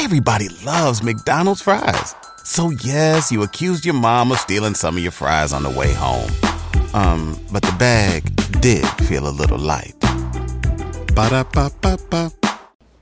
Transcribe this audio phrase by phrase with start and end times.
[0.00, 2.14] Everybody loves McDonald's fries.
[2.44, 5.92] So yes, you accused your mom of stealing some of your fries on the way
[5.92, 6.30] home.
[6.94, 8.22] Um, but the bag
[8.60, 9.98] did feel a little light.
[11.16, 12.30] Ba-da-ba-ba-ba.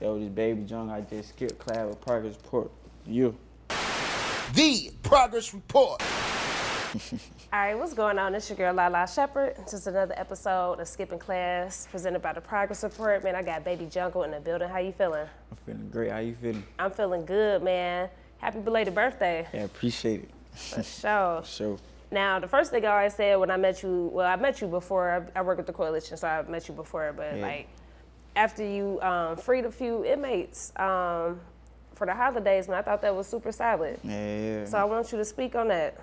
[0.01, 2.71] Yo, this baby Jung, I just skipped class with Progress Report.
[3.05, 3.37] You.
[4.55, 6.01] The Progress Report.
[7.57, 8.35] All right, what's going on?
[8.35, 9.55] It's your girl Lala Shepherd.
[9.57, 13.23] This is another episode of Skipping Class presented by the Progress Report.
[13.23, 14.69] Man, I got Baby Jungle in the building.
[14.69, 15.25] How you feeling?
[15.49, 16.11] I'm feeling great.
[16.11, 16.63] How you feeling?
[16.77, 18.09] I'm feeling good, man.
[18.37, 19.47] Happy belated birthday.
[19.51, 20.29] Yeah, appreciate it.
[20.55, 21.41] For sure.
[21.43, 21.79] So,
[22.11, 24.67] Now, the first thing I always said when I met you, well, I met you
[24.67, 25.31] before.
[25.35, 27.11] I, I work with the coalition, so I met you before.
[27.11, 27.41] But Yeah.
[27.41, 27.69] like,
[28.35, 31.39] after you um, freed a few inmates um,
[31.95, 33.99] for the holidays, man, I thought that was super solid.
[34.03, 34.65] yeah, yeah.
[34.65, 35.97] So I want you to speak on that.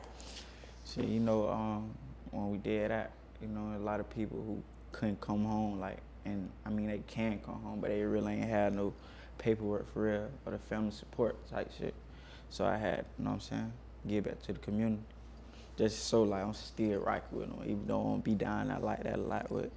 [0.97, 1.91] You know, um,
[2.31, 3.13] when we did that,
[3.43, 4.63] you know, a lot of people who
[4.93, 8.49] couldn't come home, like, and I mean, they can come home, but they really ain't
[8.49, 8.95] had no
[9.39, 11.95] paperwork for real or the family support type shit.
[12.51, 13.73] So I had, you know what I'm saying,
[14.07, 15.03] give back to the community.
[15.77, 18.79] Just so like I'm still rocking with them, even though I don't be dying I
[18.79, 19.73] like that a lot with.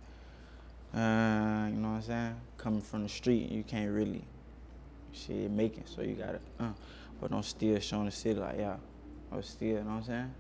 [0.94, 2.42] Uh, you know what I'm saying?
[2.58, 4.24] Coming from the street, you can't really
[5.12, 6.72] shit make it, so you gotta, uh,
[7.20, 8.78] but I'm still showing the city like, yeah,
[9.32, 10.34] I'm still, you know what I'm saying?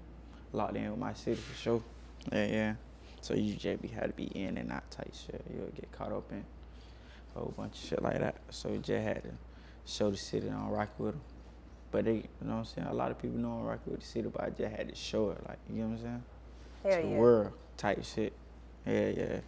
[0.53, 1.83] Locked in with my city for sure.
[2.31, 2.73] Yeah, yeah.
[3.21, 5.43] So you just be had to be in and out type shit.
[5.53, 6.43] You'll get caught up in
[7.35, 8.35] a whole bunch of shit like that.
[8.49, 9.31] So you just had to
[9.85, 11.21] show the city I'm rocking with them.
[11.91, 12.87] But they, you know what I'm saying?
[12.87, 14.95] A lot of people know I'm rocking with the city, but I just had to
[14.95, 16.23] show it, like, you know what I'm saying?
[16.83, 18.33] Hell to the world type shit.
[18.85, 19.39] Yeah, yeah.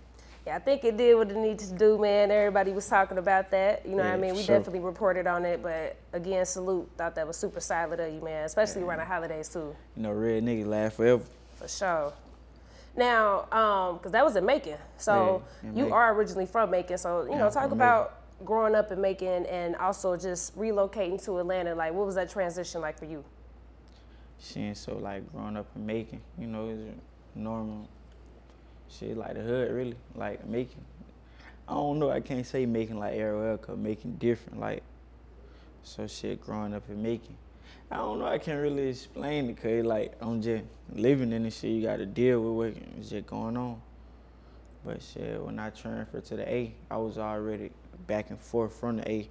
[0.48, 2.32] Yeah, I think it did what it needed to do, man.
[2.32, 3.86] Everybody was talking about that.
[3.86, 4.36] You know what I mean?
[4.36, 4.58] We sure.
[4.58, 6.90] definitely reported on it, but again, salute.
[6.98, 10.12] Thought that was super solid of you, man, especially around the holidays, too, You know,
[10.12, 11.24] real niggas laugh forever.
[11.56, 12.14] for sure.
[12.96, 14.78] Now, um, because that was in Macon.
[14.98, 15.94] So Yeah, in you Macon.
[15.94, 16.98] are originally from Macon.
[16.98, 21.40] So, you Yeah, know, talk about growing up in Macon and also just relocating to
[21.40, 21.76] Atlanta.
[21.76, 23.24] Like, what was that transition like for you?
[24.42, 26.98] Shit, so like growing up in Macon, you know, it's
[27.36, 27.88] normal
[28.90, 30.84] shit like the hood really, like Macon.
[31.68, 34.84] I don't know, I can't say Macon like everywhere cause Macon different, like
[35.84, 37.38] so shit growing up in Macon.
[37.92, 40.64] I don't know, I can't really explain it cause like I'm just
[40.94, 43.82] living in this shit, you gotta deal with what's just going on.
[44.86, 47.72] But shit, when I transferred to the A, I was already
[48.08, 49.30] back and forth from the A.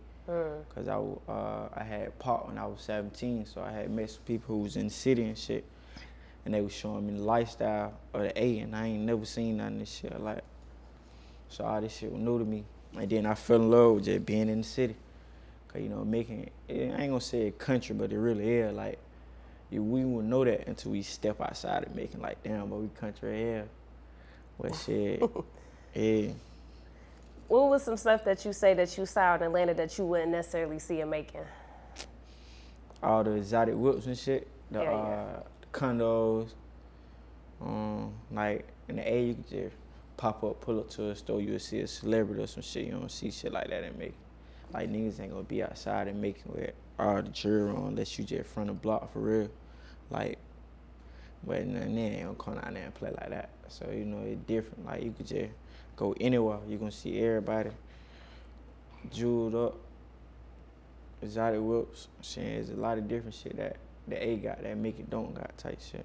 [0.74, 4.10] Cause I, w- uh, I had pot when I was 17, so I had met
[4.10, 5.64] some people who was in the city and shit,
[6.48, 9.58] and they was showing me the lifestyle of the A, and I ain't never seen
[9.58, 10.42] none of this shit like.
[11.50, 12.64] So all this shit was new to me,
[12.96, 14.96] and then I fell in love with just being in the city,
[15.70, 18.74] cause you know Macon it, I ain't gonna say a country, but it really is
[18.74, 18.98] like.
[19.70, 22.88] You, we wouldn't know that until we step outside of Macon like, damn, but we
[22.98, 23.68] country here.
[24.58, 25.22] But shit,
[25.94, 26.30] yeah.
[27.48, 30.30] What was some stuff that you say that you saw in Atlanta that you wouldn't
[30.30, 31.44] necessarily see in Macon?
[33.02, 34.96] all the exotic whips and shit, the, Yeah, yeah.
[34.96, 36.48] uh, the condos.
[37.60, 39.76] Um, like in the A, you could just
[40.16, 42.86] pop up, pull up to a store, you'll see a celebrity or some shit.
[42.86, 44.14] You don't see shit like that and make
[44.72, 48.24] Like niggas ain't gonna be outside and Macon with all the jewelry on unless you
[48.24, 49.48] just front the block for real.
[50.10, 50.38] Like,
[51.44, 53.50] but then they ain't gonna come out there and play like that.
[53.68, 54.84] So you know it's different.
[54.84, 55.50] Like you could just
[55.96, 57.70] go anywhere, you gonna see everybody
[59.12, 59.76] jeweled up
[61.22, 62.08] exotic whips.
[62.22, 63.76] Shit, there's a lot of different shit that
[64.08, 66.04] the A got that Macon don't got type shit.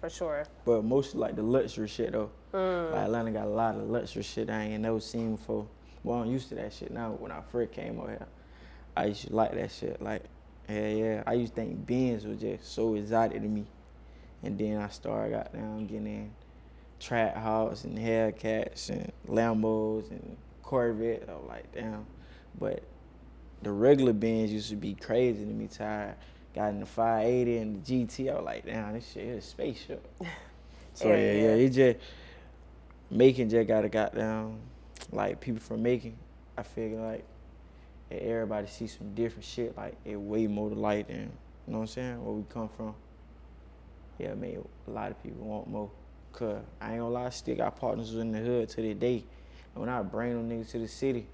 [0.00, 0.46] For sure.
[0.64, 2.30] But mostly like the luxury shit though.
[2.54, 2.92] Mm.
[2.92, 5.66] Like Atlanta got a lot of luxury shit I ain't never seen before.
[6.02, 7.10] Well, I'm used to that shit now.
[7.10, 8.26] When I first came over here,
[8.96, 10.00] I used to like that shit.
[10.00, 10.24] Like,
[10.68, 11.22] yeah, yeah.
[11.26, 13.66] I used to think Benz was just so exotic to me.
[14.42, 16.30] And then I started got down getting in
[16.98, 21.28] Trackhawks and Hellcats and Lambos and Corvettes.
[21.28, 22.06] I was like, damn.
[22.58, 22.82] But
[23.62, 25.66] the regular Benz used to be crazy to me.
[25.66, 26.14] Tired.
[26.54, 28.30] Got in the 580 and the GT.
[28.30, 30.06] I was like, damn, this shit is a spaceship.
[30.92, 31.98] So Yeah, yeah, yeah, it just
[33.10, 34.58] Macon just got a goddamn
[35.12, 36.16] like people from Macon.
[36.58, 37.24] I figure like
[38.10, 39.76] everybody see some different shit.
[39.76, 41.30] Like it way more to light than
[41.66, 42.94] you know what I'm saying where we come from.
[44.18, 45.90] Yeah, man, a lot of people want more.
[46.32, 49.24] Cause I ain't gonna lie, I still got partners in the hood to this day.
[49.74, 51.26] And when I bring them niggas to the city,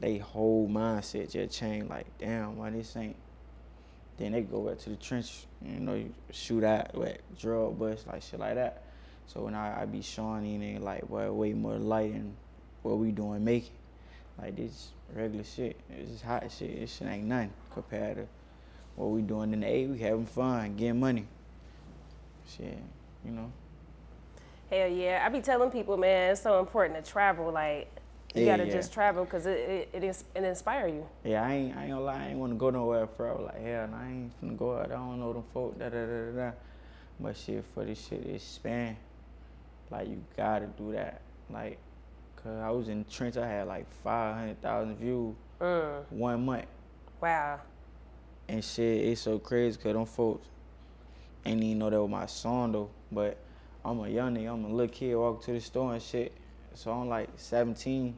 [0.00, 1.88] they whole mindset just change.
[1.88, 3.16] Like, damn, why this ain't?
[4.18, 8.22] Then they go back to the trench, you know, shoot at, what, drug bust, like
[8.22, 8.82] shit like that.
[9.26, 12.34] So when I, I be showing you nigga like, boy, way more light than
[12.82, 13.68] what we doing Macon.
[14.40, 15.76] Like this regular shit.
[15.90, 16.80] It's just hot shit.
[16.80, 18.26] This shit ain't nothing compared to
[18.96, 19.86] what we doing in the A.
[19.86, 21.26] We having fun, getting money.
[22.56, 22.78] Shit,
[23.24, 23.50] you know.
[24.70, 25.22] Hell yeah.
[25.24, 27.50] I be telling people, man, it's so important to travel.
[27.50, 27.90] Like,
[28.36, 28.72] You Yeah, gotta yeah.
[28.72, 31.08] just travel because it it, it, it inspire you.
[31.24, 33.44] Yeah, I ain't, I ain't gonna lie, I ain't wanna go nowhere for I was
[33.46, 36.30] like, hell, I ain't finna go out, I don't know them folk, da da da
[36.32, 36.50] da.
[37.18, 38.96] But shit, for this shit it's expand,
[39.90, 41.22] like you gotta do that.
[41.48, 41.78] Like,
[42.36, 46.04] cause I was in the trench, I had like 500,000 views Mm.
[46.10, 46.66] one month.
[47.22, 47.60] Wow.
[48.48, 50.46] And shit, it's so crazy cause them folks
[51.46, 52.90] ain't even know that was my song though.
[53.10, 53.38] But
[53.82, 56.32] I'm a young nigga, I'm a little kid walking to the store and shit.
[56.74, 58.14] So I'm like 17.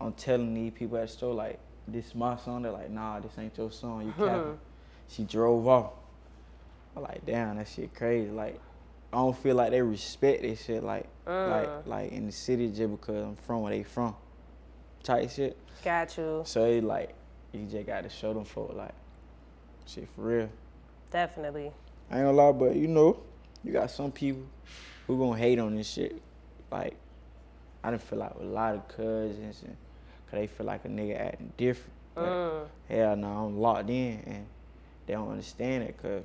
[0.00, 2.62] I'm telling these people at the store like, this my song.
[2.62, 4.06] They're like, nah, this ain't your song.
[4.06, 4.42] You capping.
[4.42, 4.52] Hmm.
[5.08, 5.92] she drove off.
[6.96, 8.30] I'm like, damn, that shit crazy.
[8.30, 8.60] Like,
[9.12, 10.82] I don't feel like they respect this shit.
[10.82, 11.82] Like, like, uh.
[11.86, 14.14] like in the city just because I'm from where they from.
[15.02, 15.56] Type shit.
[15.84, 16.42] Got you.
[16.46, 17.14] So it like
[17.52, 18.94] you just gotta show them for like
[19.86, 20.48] shit for real.
[21.10, 21.72] Definitely.
[22.10, 23.20] I ain't gonna lie, but you know,
[23.62, 24.44] you got some people
[25.06, 26.20] who gonna hate on this shit.
[26.70, 26.96] Like
[27.82, 29.76] I done feel like with a lot of cousins and
[30.34, 31.92] cause they feel like a nigga acting different.
[32.14, 32.66] But mm.
[32.88, 34.46] hell no, I'm locked in and
[35.06, 36.24] they don't understand it cause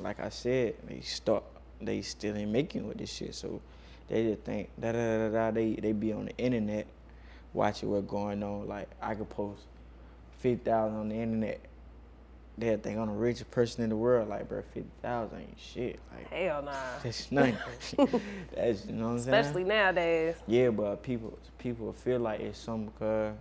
[0.00, 1.44] like I said, they stuck
[1.80, 3.34] they still ain't making with this shit.
[3.34, 3.60] So
[4.08, 6.86] they just think da da da da da they they be on the internet
[7.52, 8.66] watching what's going on.
[8.68, 9.62] Like I could post
[10.38, 11.60] fifty thousand on the internet.
[12.56, 14.28] They'll think I'm the richest person in the world.
[14.28, 15.98] Like, bro, fifty thousand ain't shit.
[16.14, 16.72] Like, Hell nah.
[17.02, 17.56] that's nothing.
[18.54, 19.34] that's you know what I'm saying.
[19.34, 20.36] Especially nowadays.
[20.46, 23.34] Yeah, but people people feel like it's some because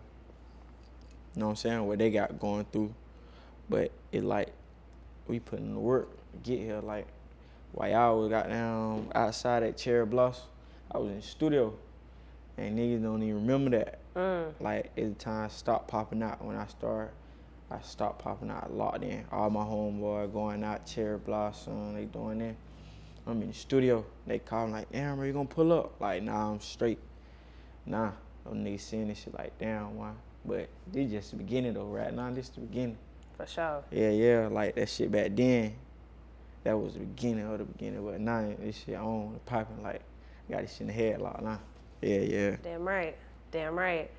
[1.36, 2.94] you know what I'm saying what they got going through,
[3.70, 4.52] but it like
[5.28, 6.80] we put in the work to get here.
[6.82, 7.06] Like
[7.72, 10.46] while y'all was got down outside at Cherry Blossom,
[10.92, 11.74] I was in the studio,
[12.58, 14.00] and niggas don't even remember that.
[14.16, 14.54] Mm.
[14.60, 17.14] Like every time stopped popping out when I started.
[17.74, 19.26] I stopped popping out locked in.
[19.32, 22.56] All my homeboy going out, Cherry Blossom, they doing that.
[23.26, 24.06] I'm in the studio.
[24.28, 26.00] They call me like, damn, are you gonna pull up?
[26.00, 27.00] Like, nah, I'm straight.
[27.86, 28.12] Nah,
[28.46, 30.12] them niggas seeing this shit like, damn, why?
[30.46, 32.30] But this just the beginning though, right now.
[32.32, 32.98] This the beginning.
[33.38, 33.84] For sure.
[33.92, 35.74] Yeah, yeah, like that shit back then.
[36.64, 38.06] That was the beginning of the beginning.
[38.06, 40.02] But now this shit on popping like,
[40.52, 41.60] got this shit in the head locked now.
[42.02, 42.56] Yeah, yeah.
[42.62, 43.18] Damn right.
[43.52, 44.12] Damn right.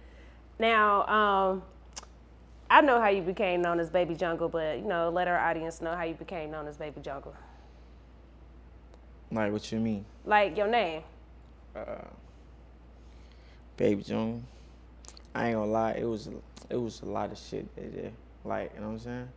[0.59, 1.63] Now, um,
[2.75, 5.81] I know how you became known as Baby Jungle, but you know, let our audience
[5.81, 7.33] know how you became known as Baby Jungle.
[9.31, 10.05] Like, what you mean?
[10.25, 11.03] Like your name.
[11.77, 12.03] Uh,
[13.77, 14.45] baby June.
[15.37, 16.29] I ain't gonna lie, it was
[16.69, 18.13] it was a lot of shit that.
[18.45, 19.29] Like, you know what I'm saying?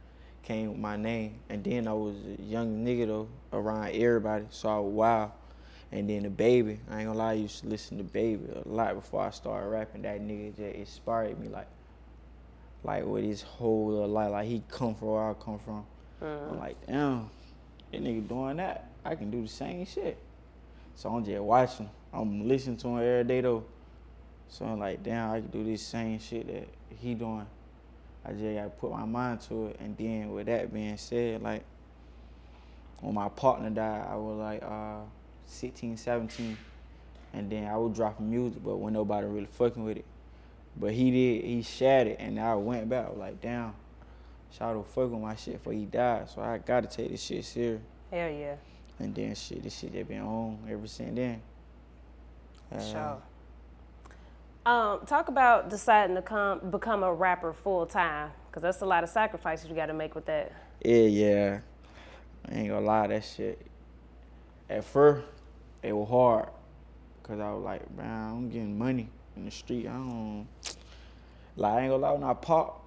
[0.42, 1.36] Came with my name.
[1.50, 5.31] And then I was a young nigga though, around everybody, so I was wild.
[5.92, 8.68] And then the baby, I ain't gonna lie, I used to listen to baby a
[8.68, 10.01] lot before I started rapping.
[10.01, 11.68] That nigga just inspired me like
[12.88, 14.31] like with his whole little life.
[14.31, 15.86] Like he come from where I come from.
[16.50, 17.30] I'm like, damn,
[17.92, 18.89] that nigga doing that.
[19.06, 20.18] I can do the same shit.
[20.95, 21.89] So I'm just watching.
[22.12, 23.66] I'm listening to him every day though.
[24.50, 26.68] So I'm like, damn, I can do this same shit that
[26.98, 27.45] he doing.
[28.25, 29.78] I just gotta put my mind to it.
[29.80, 31.63] And then with that being said, like
[33.01, 35.01] when my partner died, I was like uh
[35.45, 36.57] 16, 17.
[37.34, 40.06] And then I was dropping music, but when nobody really fucking with it.
[40.79, 43.07] But he did, he shattered, and I went back.
[43.07, 43.74] I was like, damn,
[44.51, 46.29] Shadow fuck with my shit before he died.
[46.29, 47.81] So I gotta take this shit serious.
[48.12, 48.56] Hell yeah.
[49.00, 51.41] And then shit, this shit they been on ever since then.
[52.71, 53.21] Uh, Sure.
[54.65, 59.03] Um, talk about deciding to come become a rapper full time, cause that's a lot
[59.03, 60.51] of sacrifices you got to make with that.
[60.84, 61.60] Yeah, yeah.
[62.50, 63.65] I ain't gonna lie, that shit.
[64.69, 65.25] At first,
[65.84, 66.50] it was hard.
[67.24, 69.88] Cause I was like, man, I'm getting money in the street.
[69.88, 70.48] I don't
[71.56, 72.84] like I ain't gonna lie when I pop,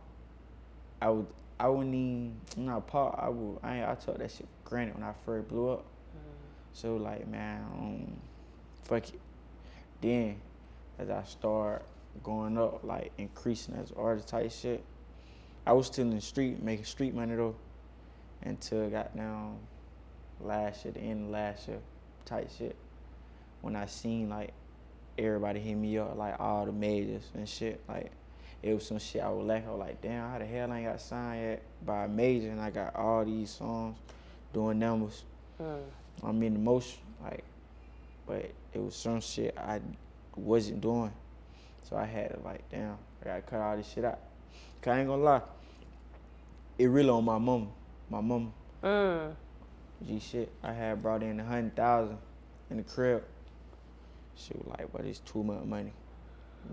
[1.00, 1.26] I would
[1.58, 4.70] I wouldn't even when I pop, I would I ain't, I took that shit for
[4.70, 5.84] granted when I first blew up.
[6.72, 8.16] So like man, um,
[8.84, 9.20] fuck it.
[10.00, 10.36] Then
[10.98, 11.84] as I start
[12.22, 14.84] going up, like increasing as artist type shit,
[15.66, 17.56] I was still in the street making street money though
[18.42, 19.58] until I got down
[20.40, 21.78] last year, the end of last year
[22.24, 22.76] type shit.
[23.60, 24.52] When I seen like
[25.18, 28.10] everybody hit me up, like all the majors and shit, like
[28.62, 29.68] it was some shit I was lacking.
[29.68, 32.50] I was like, damn, how the hell I ain't got signed yet by a major
[32.50, 33.96] and I got all these songs
[34.52, 35.24] doing numbers.
[36.22, 37.44] I'm in the motion, like,
[38.26, 39.80] but it was some shit I
[40.36, 41.12] wasn't doing.
[41.82, 44.18] So I had to like, damn, I gotta cut all this shit out.
[44.82, 45.42] Cause I ain't gonna lie,
[46.78, 47.70] it really on my mom.
[48.08, 48.52] My mom,
[48.82, 49.34] Mm.
[50.06, 50.50] G shit.
[50.62, 52.16] I had brought in a hundred thousand
[52.70, 53.22] in the crib.
[54.40, 55.92] She was like, but it's too much money.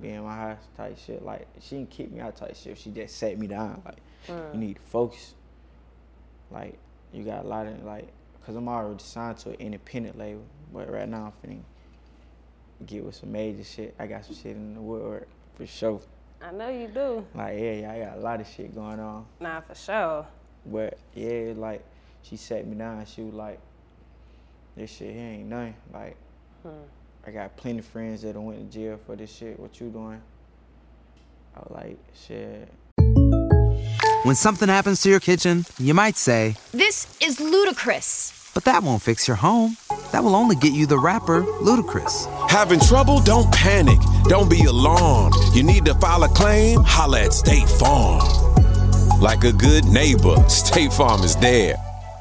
[0.02, 1.24] Be in my house type shit.
[1.24, 2.78] Like she didn't kick me out type shit.
[2.78, 3.82] She just sat me down.
[3.86, 3.98] Like
[4.54, 5.34] you need to focus.
[6.52, 6.78] Like
[7.14, 8.08] you got a lot of like,
[8.46, 10.44] cause I'm already signed to an independent label.
[10.74, 11.62] But right now I'm finna
[12.86, 13.96] get with some major shit.
[13.98, 16.02] I got some shit in the woodwork for sure.
[16.42, 17.26] I know you do.
[17.34, 19.26] Like yeah, yeah, I got a lot of shit going on.
[19.40, 20.28] Nah, for sure.
[20.66, 21.84] But yeah, like
[22.22, 23.06] she sat me down.
[23.06, 23.60] She was like,
[24.76, 25.76] "This shit here ain't nothing.
[25.94, 26.18] Like,
[26.64, 26.70] hmm.
[27.28, 29.60] I got plenty of friends that done went to jail for this shit.
[29.60, 30.22] What you doing?"
[31.56, 32.72] I was like, "Shit,
[34.24, 38.34] When something happens to your kitchen, you might say, This is ludicrous.
[38.54, 39.78] but that won't fix your home.
[40.12, 42.26] That will only get you the rapper, Ludacris.
[42.50, 43.20] Having trouble?
[43.22, 44.00] Don't panic.
[44.26, 45.36] Don't be alarmed.
[45.54, 46.82] You need to file a claim?
[46.84, 48.22] Holla at State Farm.
[49.22, 51.76] Like a good neighbor, State Farm is there.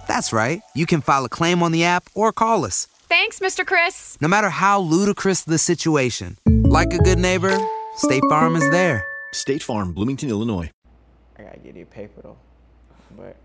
[0.06, 0.62] That's right.
[0.74, 2.86] You can file a claim on the app or call us.
[3.08, 3.64] Thanks, Mr.
[3.64, 4.18] Chris.
[4.20, 7.56] No matter how ludicrous the situation, like a good neighbor,
[7.94, 9.06] State Farm is there.
[9.32, 10.70] State Farm, Bloomington, Illinois.
[11.38, 12.36] I gotta get that paper though."
[13.16, 13.36] But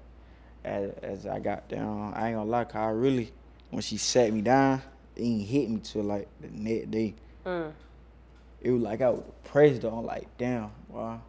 [0.64, 3.32] as as I got down, I ain't gonna lie, 'cause I really,
[3.70, 4.82] when she sat me down,
[5.16, 7.14] it ain't hit me till like the next day.
[7.46, 7.72] Mm.
[8.62, 9.96] It was like I was depressed though.
[9.96, 11.22] I'm like, damn, well,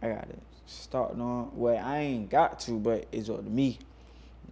[0.00, 1.50] I gotta start on.
[1.54, 3.78] Well, I ain't got to, but it's up to me.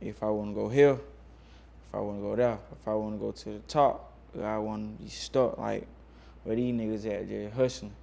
[0.01, 0.99] If I wanna go here,
[1.89, 5.09] if I wanna go there, if I wanna go to the top, I wanna be
[5.09, 5.87] stuck like
[6.45, 7.95] where these niggas at just hustling.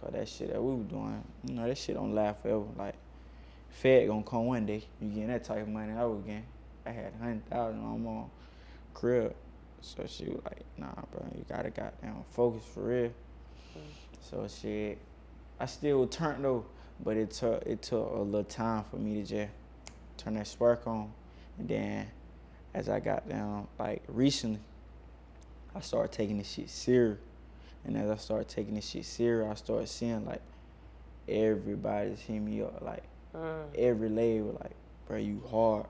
[0.00, 2.64] Cause that shit that we was doing, you know, that shit don't last forever.
[2.76, 2.94] Like,
[3.70, 4.84] Fed gonna come one day.
[5.00, 6.44] You getting that type of money I was getting.
[6.84, 8.22] I had hundred thousand on my
[8.94, 9.34] crib.
[9.80, 13.12] So she was like, nah, bro, you gotta goddamn focus for real.
[13.76, 13.80] Mm.
[14.20, 14.98] So shit,
[15.58, 16.64] I still turned though,
[17.02, 19.52] but it took it took a little time for me to just
[20.16, 21.12] turn that spark on.
[21.58, 22.06] And then
[22.76, 24.60] as I got down, like recently,
[25.74, 27.18] I started taking this shit serious.
[27.86, 30.42] And as I started taking this shit serious, I started seeing like
[31.26, 33.04] everybody's hitting me up, like
[33.34, 33.64] mm.
[33.76, 34.74] every label, like,
[35.08, 35.86] bro, you hard.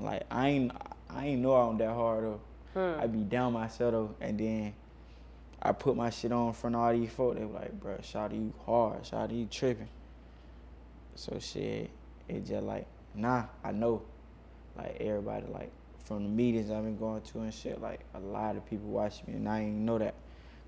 [0.00, 0.72] Like I ain't
[1.10, 2.40] I ain't know I'm that hard though.
[2.72, 3.00] Hmm.
[3.00, 4.72] I be down myself though, and then
[5.60, 7.38] I put my shit on in front of all these folks.
[7.38, 9.88] They were like, bro, shout you hard, shout you tripping.
[11.16, 11.90] So shit,
[12.28, 14.02] it just like, nah, I know.
[14.76, 15.72] Like everybody, like
[16.08, 19.24] from the meetings I've been going to and shit, like a lot of people watching
[19.28, 20.14] me, and I didn't know that,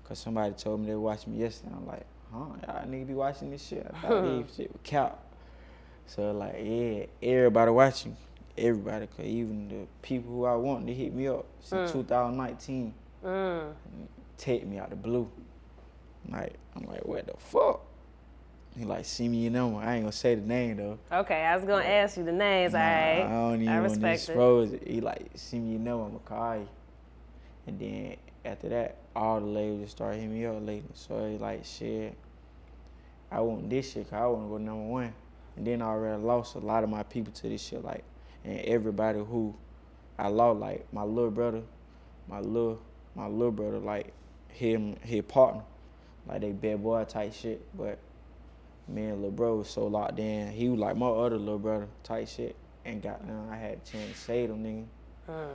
[0.03, 1.73] cause somebody told me they watched me yesterday.
[1.75, 3.89] I'm like, huh, y'all to be watching this shit?
[3.91, 5.19] I thought this shit was cap.
[6.05, 8.15] So like, yeah, everybody watching,
[8.55, 11.93] everybody, cause even the people who I want to hit me up since mm.
[11.93, 12.93] 2019,
[13.25, 13.73] mm.
[14.37, 15.27] take me out the blue.
[16.29, 17.81] Like, I'm like, what the fuck?
[18.77, 19.79] He like, see me your number.
[19.79, 20.97] I ain't gonna say the name though.
[21.11, 22.73] Okay, I was gonna ask you the names.
[22.73, 24.87] Nah, right, I don't even I respect expose it.
[24.87, 26.69] He like, see me your number, I'ma call you.
[27.67, 30.83] And then after that, all the labels just started hitting me up lately.
[30.93, 32.15] So it's like, shit,
[33.29, 35.13] I want this shit, cause I want to go number one.
[35.57, 38.03] And then I already lost a lot of my people to this shit, like,
[38.45, 39.53] and everybody who
[40.17, 41.61] I lost, like my little brother,
[42.27, 42.79] my little,
[43.15, 44.13] my little brother, like
[44.47, 45.63] him, his partner,
[46.25, 47.61] like they bad boy type shit.
[47.77, 47.99] But
[48.91, 50.51] me and little bro was so locked in.
[50.51, 52.55] He was like my other little brother type shit.
[52.83, 54.85] And got down, I had a chance to save them nigga.
[55.29, 55.53] Uh.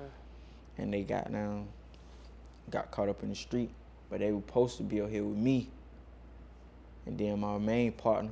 [0.78, 1.66] And they got down,
[2.70, 3.70] got caught up in the street.
[4.08, 5.68] But they were supposed to be out here with me.
[7.06, 8.30] And then my main partner,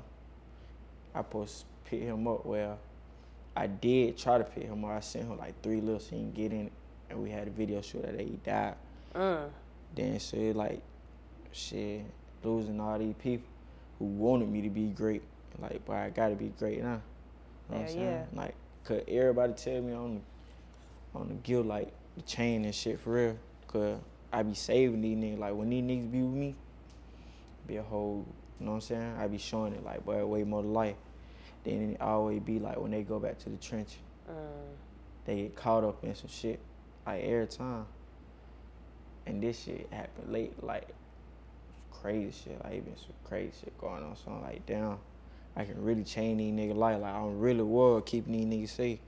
[1.15, 2.47] I supposed to pick him up.
[2.47, 2.79] Well,
[3.57, 4.93] I did try to pick him up.
[4.93, 6.73] I sent him like three little so he can get in it.
[7.11, 8.75] And we had a video shoot that he died.
[9.15, 9.45] Uh.
[9.95, 10.83] Then so it like,
[11.53, 12.05] shit,
[12.43, 13.47] losing all these people
[14.05, 15.23] who wanted me to be great.
[15.59, 17.01] Like, but I gotta be great now.
[17.71, 18.01] You know what I'm saying?
[18.03, 18.25] yeah.
[18.33, 23.01] Like, cause everybody tell me on the on the guild like the chain and shit
[23.01, 23.39] for real.
[23.69, 23.99] Cause
[24.33, 25.39] I be saving these niggas.
[25.39, 26.55] Like when these niggas be with me,
[27.67, 28.27] be a whole,
[28.59, 29.17] you know what I'm saying?
[29.19, 30.97] I be showing it like, boy, way more life.
[31.63, 33.97] Then it always be like when they go back to the trench,
[34.29, 34.35] mm.
[35.25, 36.61] they get caught up in some shit,
[37.07, 37.87] like every time.
[39.27, 40.89] And this shit happened late, like
[42.05, 42.63] crazy shit.
[42.63, 44.15] Like even some crazy shit going on.
[44.17, 44.99] So I'm like, damn,
[45.57, 47.01] I can really change these niggas' life.
[47.01, 48.99] Like I'm really was keeping these niggas safe.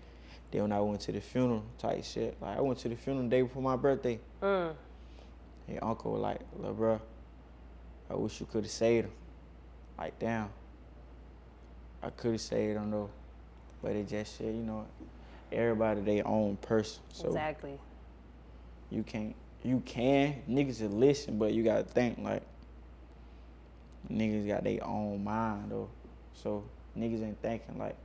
[0.50, 3.24] Then when I went to the funeral type shit, like I went to the funeral
[3.24, 4.18] the day before my birthday.
[4.42, 4.74] Mm.
[5.68, 7.00] And uncle was like, little bro,
[8.08, 9.12] I wish you could have saved him.
[9.98, 10.48] Like, damn.
[12.02, 13.10] I could have saved him though.
[13.82, 14.86] But it just shit, you know,
[15.52, 17.02] everybody their own person.
[17.12, 17.78] So exactly.
[18.90, 22.42] you can't you can niggas will listen, but you gotta think like
[24.10, 25.88] niggas got their own mind though.
[26.34, 26.64] So
[26.98, 27.96] niggas ain't thinking like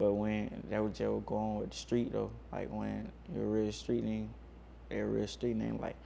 [0.00, 3.46] but when that was just go on with the street though, like when you're a
[3.46, 4.30] real street name,
[4.88, 5.96] they're real street name, like,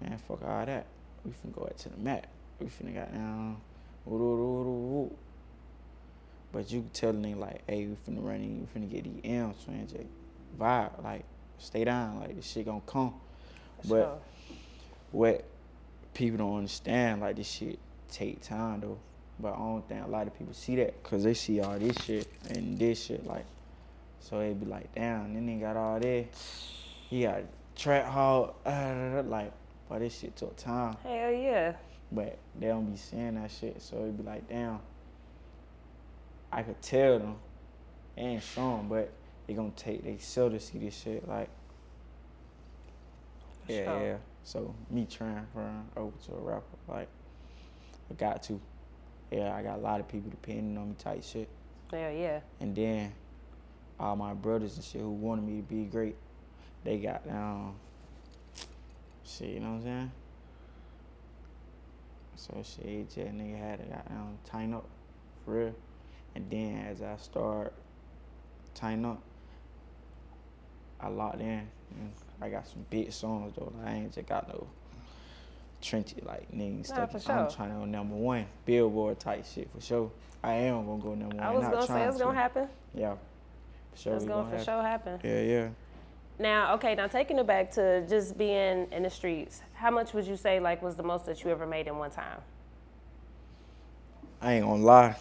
[0.00, 0.86] man, fuck all that.
[1.24, 2.26] We finna go out to the mat.
[2.58, 3.58] We finna got down.
[6.52, 9.28] But you tell the nigga like, hey, we finna run in, we finna get the
[9.28, 10.04] M's, man, just
[10.58, 11.24] vibe, like,
[11.58, 13.12] stay down, like this shit gonna come.
[13.86, 14.18] But Sure.
[15.12, 15.44] what
[16.14, 17.78] people don't understand, like this shit
[18.10, 18.98] take time though.
[19.40, 21.96] But I don't think a lot of people see that because they see all this
[22.04, 23.46] shit and this shit like.
[24.20, 26.26] So they be like, damn, then they got all this.
[27.10, 27.42] He got
[27.76, 29.52] Trackhawk, uh, like,
[29.88, 30.96] but this shit took time.
[31.02, 31.74] Hell yeah.
[32.10, 33.82] But they don't be saying that shit.
[33.82, 34.78] So it be like, damn.
[36.52, 37.36] I could tell them
[38.16, 39.10] and show them, but
[39.46, 41.28] they gonna take they sell to see this shit.
[41.28, 41.50] Like,
[43.68, 44.02] yeah, Sure.
[44.06, 44.16] yeah.
[44.44, 47.08] So me transferring over to a rapper, like,
[48.10, 48.60] I got to.
[49.30, 51.48] Yeah, I got a lot of people depending on me type shit.
[51.90, 52.40] Hell yeah.
[52.60, 53.12] And then
[53.98, 56.16] all my brothers and shit who wanted me to be great,
[56.84, 57.74] they got down.
[59.24, 60.12] Shit, you know what I'm saying?
[62.36, 64.86] So shit, just nigga had to got down tighten up,
[65.44, 65.74] for real.
[66.34, 67.72] And then as I start
[68.74, 69.22] tighten up,
[71.00, 71.68] I locked in.
[71.96, 73.72] And I got some big songs though.
[73.78, 74.66] Like, I ain't just got no
[75.84, 76.88] trenchy like niggas.
[76.90, 77.12] Nah, stuff.
[77.12, 80.10] for I'm trying to go number one, Billboard type shit for sure.
[80.42, 81.44] I am gonna go number one.
[81.44, 82.38] I was not gonna say it's gonna to.
[82.38, 82.68] happen.
[82.94, 83.14] Yeah,
[83.92, 84.14] for sure.
[84.14, 84.64] It's we gonna for happen.
[84.64, 85.20] sure happen.
[85.22, 85.68] Yeah, yeah.
[86.38, 90.26] Now, okay, now taking it back to just being in the streets, how much would
[90.26, 92.40] you say like was the most that you ever made in one time?
[94.40, 95.16] I ain't gonna lie.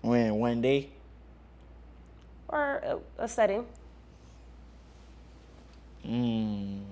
[0.00, 0.90] When one day,
[2.48, 2.76] Or
[3.18, 3.66] a, a setting?
[6.06, 6.82] mm,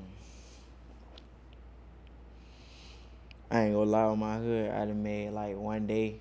[3.52, 4.70] I ain't gonna lie on my hood.
[4.70, 6.20] I done made like one day.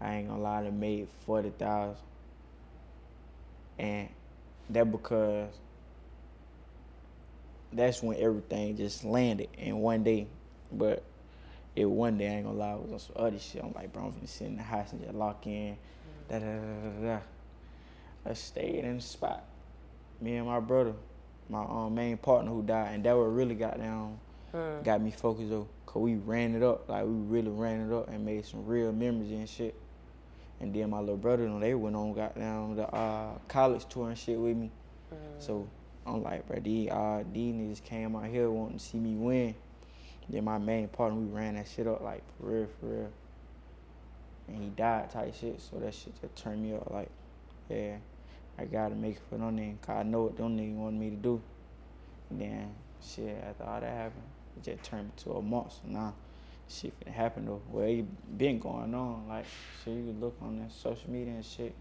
[0.00, 2.02] I ain't gonna lie, I done made forty thousand,
[3.78, 4.08] and
[4.70, 5.52] that because
[7.72, 10.26] that's when everything just landed in one day.
[10.72, 11.04] But
[11.76, 13.62] it one day I ain't gonna lie, it was on some other shit.
[13.62, 15.76] I'm like, bro, I'm sit in the house and just lock in.
[16.28, 17.06] Da da da da.
[17.06, 17.18] da.
[18.26, 19.44] I stayed in the spot.
[20.20, 20.94] Me and my brother,
[21.48, 24.18] my um, main partner who died, and that what really got down,
[24.84, 25.68] got me focused though.
[25.86, 28.92] Cause we ran it up, like we really ran it up and made some real
[28.92, 29.74] memories and shit.
[30.60, 34.08] And then my little brother, know, they went on, got down the uh, college tour
[34.08, 34.70] and shit with me.
[35.38, 35.68] So
[36.06, 39.54] I'm like, bro, these, uh, these niggas came out here wanting to see me win.
[40.28, 43.10] Then my main partner, we ran that shit up like for real, for real.
[44.48, 47.10] And he died type shit, so that shit just turned me up like,
[47.70, 47.96] yeah,
[48.58, 51.10] I gotta make it for them niggas, cause I know what them niggas wanted me
[51.10, 51.40] to do.
[52.30, 54.22] And then shit, after all that happened,
[54.64, 55.86] it just turned me to a monster.
[55.86, 56.14] Now,
[56.68, 57.62] shit finna happen though.
[57.70, 59.46] Well, it been going on, like
[59.84, 61.74] so you look on that social media and shit.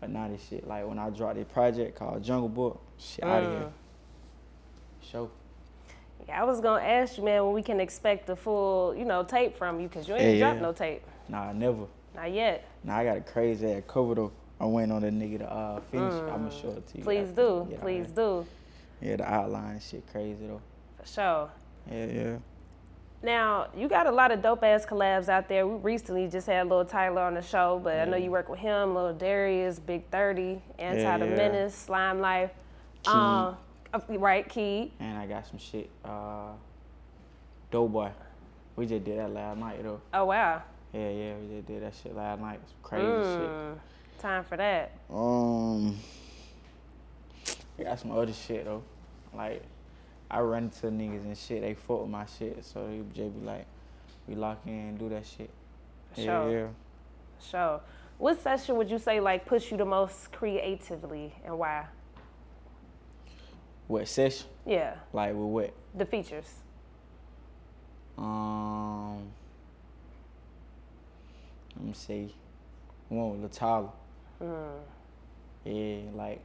[0.00, 3.42] But now this shit, like when I dropped a project called Jungle Book, shit out
[3.42, 3.72] of here.
[5.02, 5.30] Show.
[6.26, 9.22] Yeah, I was gonna ask you, man, when we can expect the full, you know,
[9.24, 10.62] tape from you, cause you ain't Yeah, dropped yeah.
[10.62, 11.86] no tape, Nah, never.
[12.14, 12.66] not yet.
[12.82, 14.32] Nah, I got a crazy ass cover though.
[14.60, 16.12] I went on that nigga to uh, finish.
[16.14, 17.02] I'ma show it to you.
[17.02, 17.04] Mm.
[17.04, 17.42] Please after.
[17.42, 18.14] do, Yeah, please yeah.
[18.14, 18.46] do,
[19.02, 20.60] Yeah, the outline shit crazy though.
[20.98, 21.50] for sure.
[21.90, 22.36] Yeah, yeah.
[23.22, 25.66] Now, you got a lot of dope ass collabs out there.
[25.66, 28.58] We recently just had Lil Tyler on the show, but I know you work with
[28.58, 31.34] him, Lil Darius, Big 30, Anti Yeah, the yeah.
[31.34, 32.50] Menace, Slime Life.
[33.02, 33.10] Key.
[33.10, 33.56] Um,
[33.94, 34.92] uh, right, Key.
[35.00, 35.88] And I got some shit.
[36.04, 36.50] Uh,
[37.70, 38.10] Doughboy.
[38.76, 40.00] We just did that last night though.
[40.12, 40.62] Oh, wow.
[40.92, 42.60] Yeah, yeah, we just did that shit last night.
[42.66, 43.50] Some crazy shit.
[43.50, 43.78] Mm,
[44.18, 44.92] time for that.
[45.10, 45.98] Um,
[47.78, 48.82] I got some other shit though.
[49.34, 49.62] Like,
[50.34, 51.62] I run into niggas and shit.
[51.62, 53.66] They fuck with my shit, so they just be like,
[54.26, 55.48] we lock in and do that shit.
[56.12, 56.50] For yeah, sure.
[56.50, 56.66] yeah.
[57.50, 57.80] Sure.
[58.18, 61.86] What session would you say like push you the most creatively and why?
[63.86, 64.48] What session?
[64.66, 65.72] Yeah, Like with what?
[65.94, 66.52] the features.
[68.18, 69.30] Um,
[71.76, 72.34] let me see.
[73.08, 73.92] One with Latala.
[74.42, 74.78] Mm.
[75.64, 76.40] Yeah, like,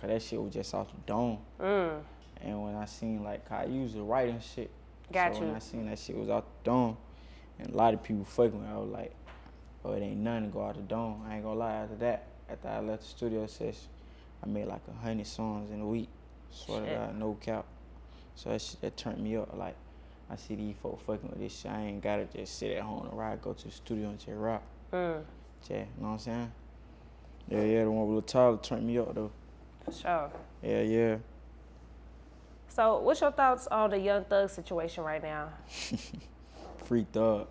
[0.00, 1.38] cause that shit was just off the dome.
[1.60, 2.00] Mm.
[2.42, 4.70] And when I seen like, I used to write and shit.
[5.12, 5.46] Got so you.
[5.46, 6.96] when I seen that shit was out the dome,
[7.58, 9.14] and a lot of people fucking with, it, I was like,
[9.84, 11.22] oh, it ain't nothing to go out the dome.
[11.28, 11.74] I ain't gonna lie.
[11.74, 13.88] After that, after I left the studio session,
[14.42, 16.08] I made like a hundred songs in a week.
[16.50, 16.96] Swear to Shit.
[16.96, 17.66] God, no cap.
[18.34, 19.54] So that shit that turned me up.
[19.56, 19.76] Like,
[20.30, 21.70] I see these folks fucking with this shit.
[21.70, 24.30] I ain't gotta just sit at home and ride, go to the studio and just
[24.30, 24.62] rock.
[24.92, 25.22] Mm.
[25.68, 26.52] Yeah, you know what I'm saying?
[27.48, 29.30] Yeah, yeah, the one with Lil Tyler turned me up though.
[29.84, 30.30] For sure.
[30.62, 31.16] Yeah, yeah.
[32.80, 35.50] So, what's your thoughts on the Young Thug situation right now?
[36.84, 37.46] Free Thug.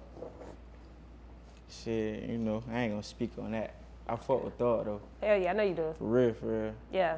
[1.69, 3.75] Shit, you know, I ain't gonna speak on that.
[4.07, 5.01] I fuck with Thug though.
[5.21, 5.93] Hell yeah, I know you do.
[5.99, 6.73] For real, for real.
[6.91, 7.17] Yeah.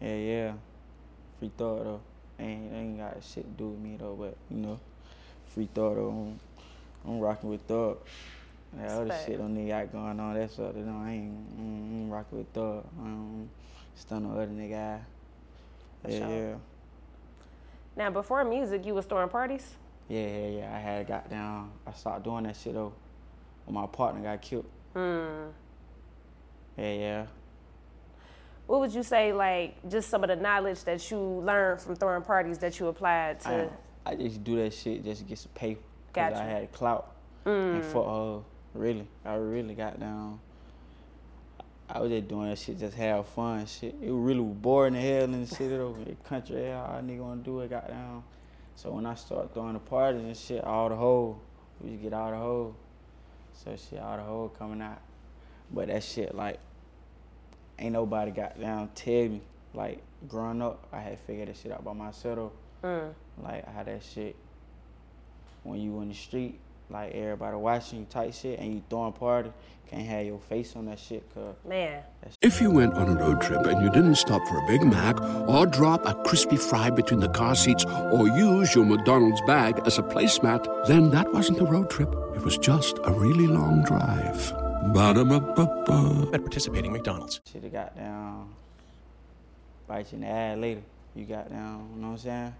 [0.00, 0.52] Yeah, yeah.
[1.38, 2.00] Free Thug though.
[2.40, 4.80] Ain't ain't got shit to do with me though, but you know,
[5.46, 6.08] Free Thug though.
[6.08, 6.40] I'm,
[7.08, 7.98] I'm rocking with Thug.
[8.72, 9.24] That other Respect.
[9.24, 12.48] shit on nigga got going on, that's other than I ain't mm, I'm rocking with
[12.48, 12.84] Thug.
[13.00, 13.48] I don't
[13.94, 14.96] stun on other nigga.
[14.96, 15.00] eye.
[16.08, 16.28] Yeah, sure.
[16.28, 16.54] yeah.
[17.96, 19.66] Now, before music, you was throwing parties.
[20.08, 20.76] Yeah, yeah, yeah.
[20.76, 21.72] I had got down.
[21.86, 22.92] I stopped doing that shit though.
[23.64, 24.66] when my partner got killed.
[24.94, 25.46] Hmm.
[26.76, 27.26] Yeah, yeah.
[28.66, 32.22] What would you say, like, just some of the knowledge that you learned from throwing
[32.22, 33.70] parties that you applied to?
[34.04, 35.80] I, I just do that shit just to get some paper.
[36.12, 36.36] Gotcha.
[36.42, 37.12] I had clout.
[37.44, 40.40] And for uh, really, I really got down.
[41.88, 43.94] I was just doing that shit, just have fun shit.
[44.02, 45.96] It was really was boring the hell in the city though.
[46.04, 48.24] The country, hell, all nigga wanna do it, got down.
[48.74, 51.36] So when I start throwing the parties and shit, all the hoes,
[51.80, 52.74] we just get all the hoes.
[53.54, 55.00] So shit, all the hoes coming out.
[55.72, 56.58] But that shit, like,
[57.78, 59.40] ain't nobody got down tell me.
[59.72, 62.88] Like, growing up, I had figured that shit out by myself though.
[62.88, 63.14] Mm.
[63.42, 64.36] Like, how that shit,
[65.62, 66.58] when you in the street,
[66.90, 69.50] like everybody watching you type shit and you throwing party,
[69.88, 72.02] can't have your face on that shit, cause Man,
[72.42, 75.20] If you went on a road trip and you didn't stop for a Big Mac
[75.48, 79.98] or drop a crispy fry between the car seats or use your McDonald's bag as
[79.98, 82.12] a placemat, then that wasn't a road trip.
[82.34, 84.52] It was just a really long drive.
[84.92, 86.30] Ba-da-ba-ba-ba.
[86.32, 87.40] At participating McDonald's.
[87.50, 88.48] shit that got down,
[89.86, 90.82] bite you in the ass later.
[91.14, 92.54] You got down, you know what I'm saying?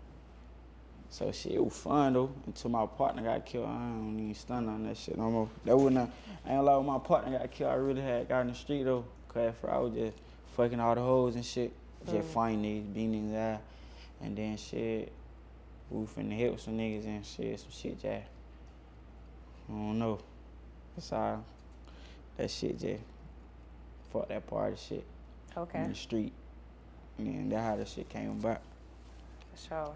[1.11, 2.31] So shit, it was fun though.
[2.47, 5.49] Until my partner got killed, I don't even stun on that shit no more.
[5.65, 5.99] That wasn't.
[5.99, 6.11] A,
[6.45, 6.77] I ain't lie.
[6.77, 9.05] When my partner got killed, I really had got in the street though.
[9.29, 10.17] Cause first I was just
[10.57, 11.73] fucking all the hoes and shit,
[12.05, 12.33] just mm.
[12.33, 13.61] fighting niggas, beating niggas ass,
[14.23, 15.13] and then shit,
[15.91, 18.27] we finna hit with some niggas and shit, some shit just.
[19.69, 20.19] I don't know.
[20.95, 21.45] That's all.
[22.37, 23.03] That shit just.
[24.13, 25.05] Fuck that party shit
[25.57, 26.33] okay, in the street.
[27.19, 28.61] And that's how the shit came about.
[29.55, 29.95] for sure.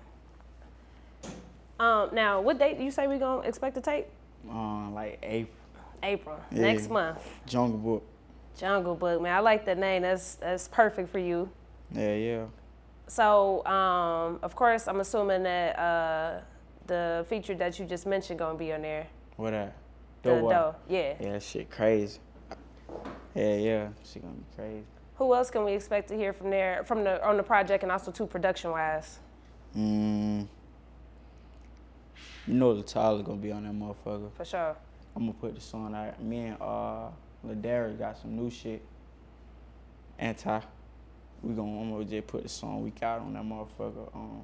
[1.79, 4.07] Um, now, what date do you say we gonna expect to take?
[4.49, 5.55] Um, like April,
[6.03, 6.63] April, Yeah.
[6.63, 7.19] next month.
[7.47, 8.03] Jungle Book.
[8.57, 9.35] Jungle Book, man.
[9.35, 10.03] I like that name.
[10.03, 11.49] That's that's perfect for you.
[11.93, 12.45] Yeah, yeah.
[13.07, 16.41] So, um, of course, I'm assuming that uh,
[16.87, 19.07] the feature that you just mentioned gonna be on there.
[19.37, 19.73] What that?
[20.23, 20.51] The Boy.
[20.51, 21.15] dough, yeah.
[21.19, 22.19] Yeah, shit crazy.
[23.35, 23.89] Yeah, yeah.
[24.05, 24.85] She gonna be crazy.
[25.17, 27.91] Who else can we expect to hear from there, from the on the project, and
[27.91, 29.19] also too production wise?
[29.77, 30.47] Mm.
[32.47, 34.33] You know the gonna be on that motherfucker.
[34.33, 34.77] For sure.
[35.15, 36.23] I'm gonna put the song out.
[36.23, 37.09] Me and uh
[37.47, 38.83] Ladarius got some new shit.
[40.19, 40.61] Anti.
[41.43, 44.15] We gonna I'm gonna just put the song we got on that motherfucker.
[44.15, 44.43] Um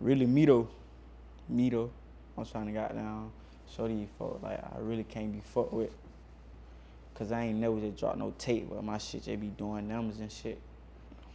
[0.00, 1.90] really Me Mito.
[2.38, 3.32] I'm trying to got down
[3.76, 5.90] show these folks like I really can't be fucked with.
[7.14, 10.20] Cause I ain't never just drop no tape, but my shit just be doing numbers
[10.20, 10.58] and shit.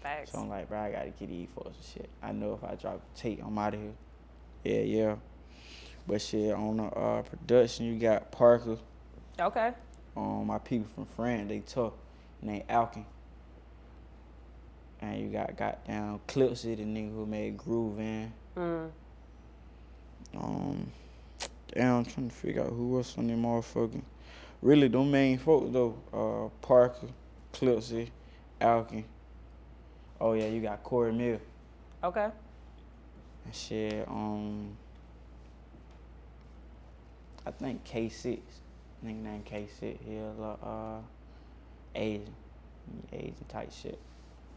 [0.01, 0.31] Facts.
[0.31, 2.10] So I'm like, bro, I gotta get these folks and shit.
[2.23, 3.93] I know if I drop tape, I'm out of here.
[4.63, 5.15] Yeah, yeah.
[6.08, 8.78] But shit, on the uh, production, you got Parker.
[9.39, 9.72] Okay.
[10.15, 11.94] Um, my people from France, they tough.
[12.41, 13.06] Named Alkin.
[15.02, 18.32] And you got goddamn Clipsy, the nigga who made Groove in.
[18.56, 18.89] Mm.
[20.38, 20.91] Um,
[21.74, 24.02] damn, I'm trying to figure out who else on them motherfucking.
[24.62, 25.98] Really, them main folks though.
[26.13, 27.08] Uh, Parker,
[27.54, 28.10] Clipsy,
[28.62, 29.04] Alkin.
[30.20, 31.39] Oh yeah, you got Corey Mill.
[32.04, 32.30] Okay.
[33.46, 34.76] And shit, um,
[37.45, 38.39] I think K6,
[39.05, 42.34] nigga named K6, he a little, uh, Asian,
[43.13, 43.99] Asian type shit.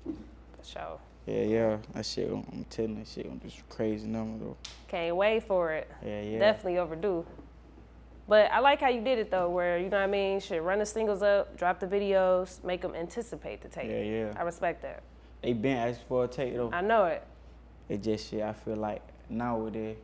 [0.05, 0.99] For sure.
[1.27, 4.57] Yeah, yeah, that shit, I'm telling you, that shit gonna do some crazy number though.
[4.89, 5.91] Can't wait for it.
[6.05, 6.39] Yeah, yeah.
[6.39, 7.27] Definitely overdue.
[8.27, 10.41] But I like how you did it though, where you know what I mean.
[10.41, 13.91] Should run the singles up, drop the videos, make them anticipate the tape.
[13.91, 14.33] Yeah, yeah.
[14.37, 15.03] I respect that.
[15.43, 16.71] They been asking for a take though.
[16.73, 17.27] I know it.
[17.89, 19.97] It just shit, I feel like nowadays,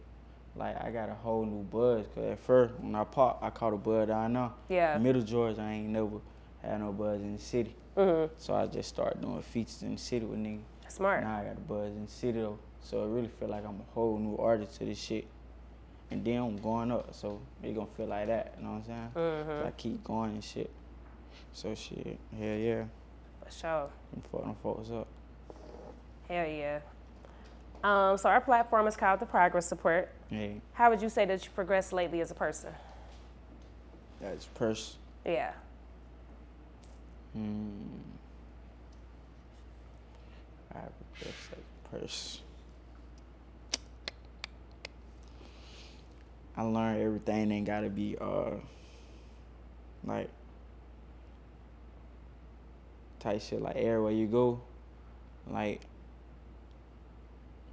[0.57, 2.07] like I got a whole new buzz.
[2.15, 4.53] Cause at first, when I pop, I caught a buzz I know.
[4.69, 4.99] Yeah.
[4.99, 6.21] Middle Georgia, I ain't never
[6.63, 7.75] had no buzz in the city.
[7.97, 8.31] Mhm.
[8.37, 10.63] So I just started doing features in the city with niggas.
[10.89, 11.23] Smart.
[11.23, 12.59] Now I got a buzz in the city though.
[12.81, 15.27] So it really feel like I'm a whole new artist to this shit.
[16.11, 18.85] And then I'm going up, so it gonna feel like that, you know what I'm
[18.85, 19.11] saying?
[19.17, 19.51] Mm-hmm.
[19.63, 20.71] So I keep going and shit.
[21.53, 22.85] So shit, hell yeah.
[23.43, 23.91] For sure.
[24.15, 25.09] I'm fucking folks up.
[26.29, 26.81] Hell yeah.
[27.85, 30.11] Um, so our platform is called the Progress Report.
[30.31, 32.71] Yeah, How would you say that you progressed lately as a person?
[34.21, 34.97] that's purse.
[35.27, 35.53] Yeah.
[37.35, 37.69] Hmm.
[40.75, 40.79] I
[41.21, 42.41] guess that's purse.
[46.57, 48.53] I learned everything ain't gotta be uh
[50.05, 50.31] like
[53.21, 54.61] type shit like everywhere you go,
[55.51, 55.83] like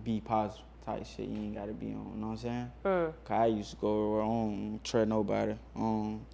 [0.04, 1.28] be positive type shit.
[1.28, 2.72] You ain't gotta be on, you know what I'm saying?
[2.86, 3.14] Mm.
[3.24, 5.56] Cause I used to go I trust nobody.
[5.76, 6.26] Um,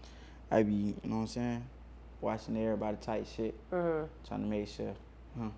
[0.50, 1.66] I be, you know what I'm saying,
[2.22, 4.06] watching everybody type shit, Mm-hmm.
[4.28, 4.94] trying to make sure,
[5.38, 5.50] huh.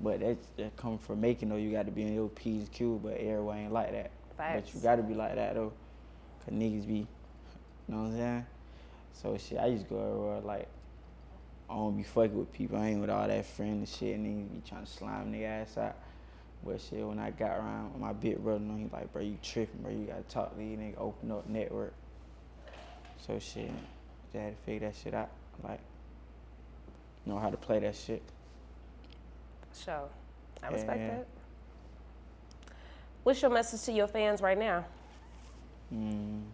[0.00, 1.56] But that's that come from Macon though.
[1.56, 4.10] You got to be in your P's and Q's, but everybody ain't like that.
[4.36, 5.72] But you got to be like that though,
[6.44, 7.06] cause niggas be, you
[7.88, 8.46] know what I'm saying.
[9.14, 10.68] So shit, I used to go everywhere like
[11.70, 12.76] I don't be fucking with people.
[12.76, 15.62] I ain't with all that friend and shit, and then be trying to slime their
[15.62, 15.96] ass out.
[16.64, 19.92] But shit, when I got around my big brother, he like, bro, you tripping, bro.
[19.92, 21.92] You gotta talk to these niggas, open up network.
[23.18, 23.70] So shit,
[24.32, 25.30] just had to figure that shit out.
[25.62, 25.80] Like,
[27.26, 28.22] know how to play that shit.
[29.72, 30.08] So,
[30.62, 31.08] I respect Yeah.
[31.16, 31.26] that.
[33.24, 34.84] What's your message to your fans right now?
[35.92, 36.44] Mm.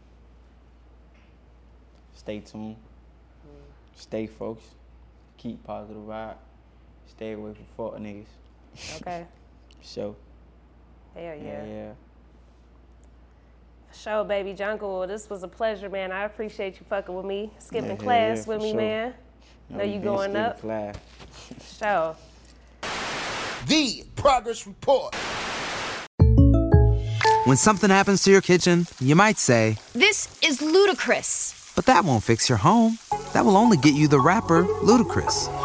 [2.14, 2.76] Stay tuned.
[3.94, 4.74] Stay focused.
[5.36, 6.36] Keep positive vibe.
[7.06, 8.26] Stay away from fuck niggas.
[9.00, 9.26] Okay.
[9.82, 10.16] So,
[11.14, 11.34] Hell yeah.
[11.42, 11.90] yeah, yeah.
[13.92, 15.06] Show, baby Jungle.
[15.06, 16.12] This was a pleasure, man.
[16.12, 18.80] I appreciate you fucking with me, skipping Yeah, class yeah, with me, sure.
[18.80, 19.14] man.
[19.68, 20.60] Know we you going up.
[20.60, 20.96] Class.
[21.78, 22.16] Show.
[23.66, 25.14] The Progress Report.
[27.44, 31.72] When something happens to your kitchen, you might say, This is ludicrous.
[31.74, 32.98] but that won't fix your home.
[33.32, 35.48] That will only get you the rapper, Ludacris.